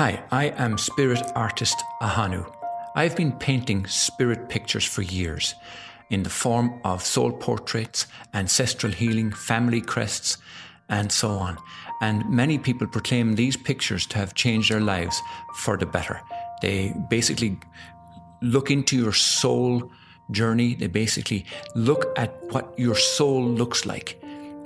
[0.00, 2.50] Hi, I am spirit artist Ahanu.
[2.96, 5.54] I've been painting spirit pictures for years
[6.08, 10.38] in the form of soul portraits, ancestral healing, family crests,
[10.88, 11.58] and so on.
[12.00, 15.20] And many people proclaim these pictures to have changed their lives
[15.56, 16.22] for the better.
[16.62, 17.58] They basically
[18.40, 19.92] look into your soul
[20.30, 20.76] journey.
[20.76, 21.44] They basically
[21.74, 24.18] look at what your soul looks like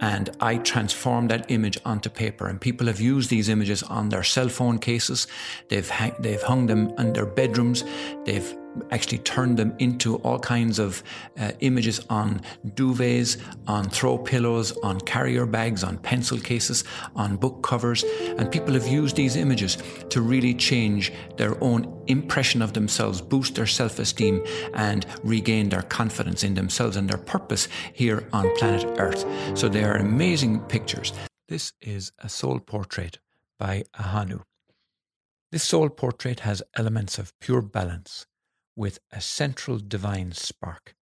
[0.00, 2.46] and I transform that image onto paper.
[2.48, 5.26] And people have used these images on their cell phone cases.
[5.68, 7.84] They've they've hung them in their bedrooms.
[8.24, 8.54] They've
[8.90, 11.02] actually turned them into all kinds of
[11.38, 16.84] uh, images on duvets, on throw pillows, on carrier bags, on pencil cases,
[17.16, 18.04] on book covers.
[18.38, 19.78] And people have used these images
[20.10, 24.42] to really change their own impression of themselves, boost their self esteem,
[24.74, 29.24] and regain their confidence in themselves and their purpose here on planet Earth.
[29.58, 31.12] So they are amazing pictures.
[31.48, 33.18] This is a soul portrait
[33.58, 34.42] by Ahanu.
[35.52, 38.26] This soul portrait has elements of pure balance
[38.76, 40.94] with a central divine spark.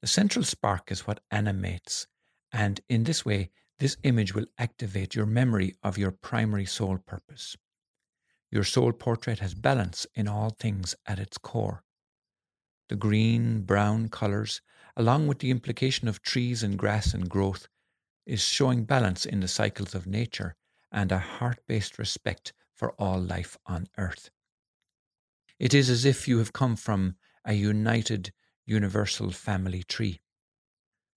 [0.00, 2.06] The central spark is what animates,
[2.52, 7.56] and in this way, this image will activate your memory of your primary soul purpose.
[8.50, 11.84] Your soul portrait has balance in all things at its core.
[12.88, 14.62] The green, brown colours,
[14.96, 17.68] along with the implication of trees and grass and growth,
[18.26, 20.56] is showing balance in the cycles of nature
[20.90, 24.30] and a heart based respect for all life on earth.
[25.58, 28.32] It is as if you have come from a united
[28.64, 30.20] universal family tree.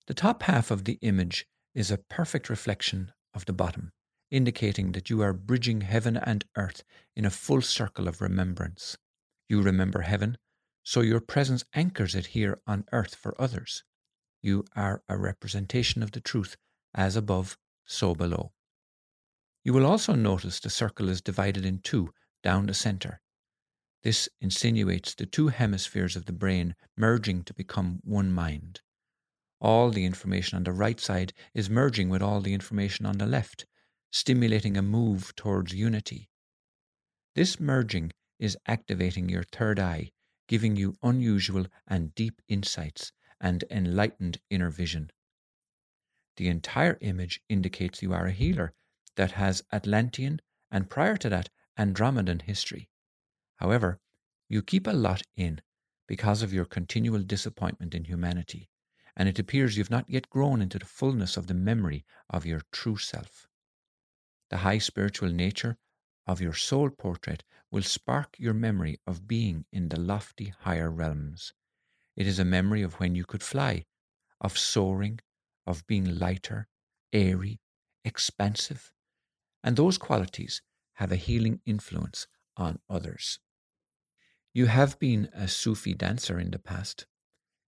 [0.08, 3.92] The top half of the image is a perfect reflection of the bottom,
[4.32, 6.84] indicating that you are bridging heaven and earth
[7.16, 8.98] in a full circle of remembrance.
[9.48, 10.38] You remember heaven,
[10.84, 13.84] so your presence anchors it here on earth for others.
[14.42, 16.58] You are a representation of the truth,
[16.96, 18.54] as above, so below.
[19.64, 23.22] You will also notice the circle is divided in two down the centre,
[24.04, 28.82] this insinuates the two hemispheres of the brain merging to become one mind.
[29.60, 33.28] All the information on the right side is merging with all the information on the
[33.28, 33.66] left,
[34.12, 36.30] stimulating a move towards unity.
[37.36, 40.12] This merging is activating your third eye,
[40.48, 45.12] giving you unusual and deep insights and enlightened inner vision.
[46.38, 48.74] The entire image indicates you are a healer
[49.16, 50.42] that has Atlantean
[50.72, 52.90] and prior to that Andromedan history.
[53.62, 54.00] However,
[54.50, 55.62] you keep a lot in
[56.08, 58.72] because of your continual disappointment in humanity,
[59.16, 62.64] and it appears you've not yet grown into the fullness of the memory of your
[62.72, 63.48] true self.
[64.50, 65.78] The high spiritual nature
[66.26, 71.54] of your soul portrait will spark your memory of being in the lofty higher realms.
[72.16, 73.86] It is a memory of when you could fly,
[74.42, 75.20] of soaring,
[75.68, 76.68] of being lighter,
[77.14, 77.60] airy,
[78.04, 78.92] expansive,
[79.64, 82.26] and those qualities have a healing influence
[82.58, 83.40] on others.
[84.54, 87.06] You have been a Sufi dancer in the past.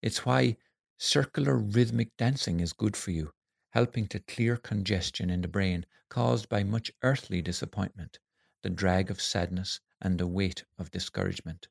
[0.01, 0.57] It's why
[0.97, 3.33] circular rhythmic dancing is good for you,
[3.71, 8.19] helping to clear congestion in the brain caused by much earthly disappointment,
[8.61, 11.69] the drag of sadness, and the weight of discouragement.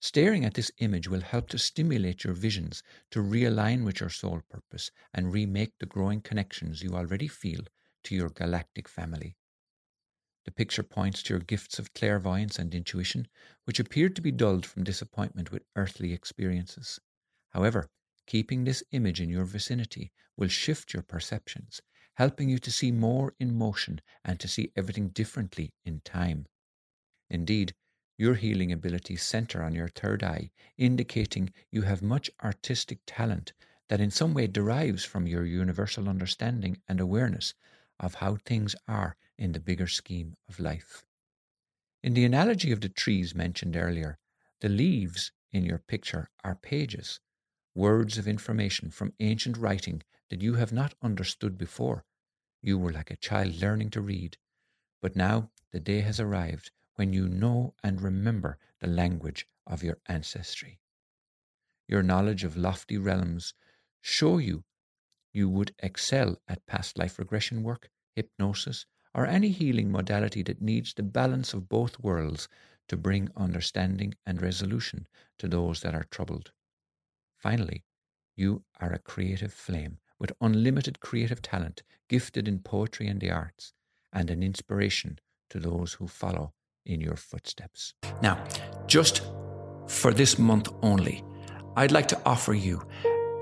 [0.00, 4.42] Staring at this image will help to stimulate your visions to realign with your soul
[4.50, 7.62] purpose and remake the growing connections you already feel
[8.04, 9.36] to your galactic family.
[10.50, 13.28] The picture points to your gifts of clairvoyance and intuition,
[13.66, 16.98] which appeared to be dulled from disappointment with earthly experiences.
[17.50, 17.88] However,
[18.26, 21.80] keeping this image in your vicinity will shift your perceptions,
[22.14, 26.46] helping you to see more in motion and to see everything differently in time.
[27.28, 27.76] Indeed,
[28.18, 33.52] your healing abilities center on your third eye, indicating you have much artistic talent
[33.88, 37.54] that in some way derives from your universal understanding and awareness
[38.00, 41.04] of how things are in the bigger scheme of life.
[42.02, 44.18] In the analogy of the trees mentioned earlier,
[44.60, 47.18] the leaves in your picture are pages,
[47.74, 52.04] words of information from ancient writing that you have not understood before.
[52.62, 54.36] You were like a child learning to read,
[55.00, 59.98] but now the day has arrived when you know and remember the language of your
[60.06, 60.78] ancestry.
[61.88, 63.54] Your knowledge of lofty realms
[64.02, 64.64] show you
[65.32, 68.84] you would excel at past life regression work, hypnosis,
[69.14, 72.48] or any healing modality that needs the balance of both worlds
[72.88, 75.06] to bring understanding and resolution
[75.38, 76.52] to those that are troubled.
[77.38, 77.84] Finally,
[78.36, 83.72] you are a creative flame with unlimited creative talent, gifted in poetry and the arts,
[84.12, 85.18] and an inspiration
[85.48, 86.52] to those who follow
[86.84, 87.94] in your footsteps.
[88.22, 88.44] Now,
[88.86, 89.22] just
[89.86, 91.24] for this month only,
[91.76, 92.82] I'd like to offer you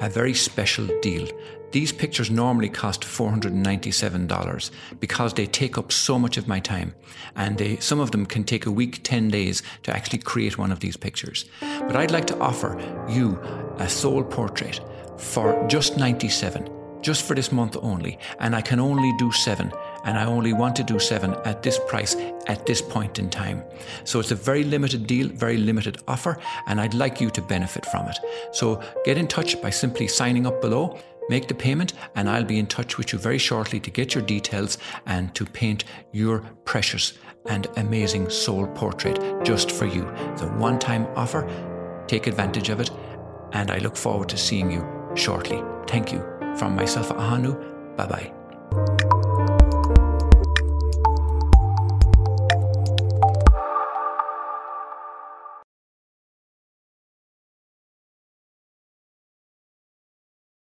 [0.00, 1.28] a very special deal.
[1.70, 6.94] These pictures normally cost $497 because they take up so much of my time
[7.36, 10.72] and they, some of them can take a week, 10 days to actually create one
[10.72, 11.44] of these pictures.
[11.60, 12.78] But I'd like to offer
[13.08, 13.38] you
[13.78, 14.80] a soul portrait
[15.18, 16.77] for just 97
[17.08, 19.72] just for this month only and I can only do 7
[20.04, 22.14] and I only want to do 7 at this price
[22.46, 23.62] at this point in time.
[24.04, 27.86] So it's a very limited deal, very limited offer and I'd like you to benefit
[27.86, 28.18] from it.
[28.52, 30.98] So get in touch by simply signing up below
[31.30, 34.24] Make the payment, and I'll be in touch with you very shortly to get your
[34.24, 37.12] details and to paint your precious
[37.44, 40.08] and amazing soul portrait just for you.
[40.32, 41.44] It's a one time offer.
[42.06, 42.90] Take advantage of it,
[43.52, 44.82] and I look forward to seeing you
[45.14, 45.62] shortly.
[45.86, 46.37] Thank you.
[46.58, 47.54] From myself, at Ahanu,
[47.96, 49.37] bye bye.